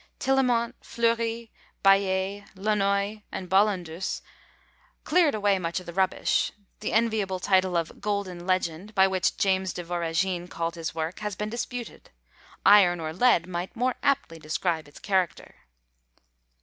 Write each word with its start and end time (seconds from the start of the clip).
Tillemont, 0.19 0.73
Fleury, 0.81 1.51
Baillet, 1.83 2.45
Launoi, 2.55 3.21
and 3.31 3.47
Bollandus, 3.47 4.21
cleared 5.03 5.35
away 5.35 5.59
much 5.59 5.79
of 5.79 5.85
the 5.85 5.93
rubbish; 5.93 6.51
the 6.79 6.91
enviable 6.91 7.39
title 7.39 7.77
of 7.77 8.01
Golden 8.01 8.47
Legend, 8.47 8.95
by 8.95 9.07
which 9.07 9.37
James 9.37 9.73
de 9.73 9.83
Voragine 9.83 10.47
called 10.47 10.73
his 10.73 10.95
work, 10.95 11.19
has 11.19 11.35
been 11.35 11.49
disputed; 11.51 12.09
iron 12.65 12.99
or 12.99 13.13
lead 13.13 13.45
might 13.45 13.75
more 13.75 13.93
aptly 14.01 14.39
describe 14.39 14.87
its 14.87 14.97
character. 14.97 15.53